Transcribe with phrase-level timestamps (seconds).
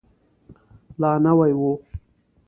[0.99, 1.59] لا نوی و.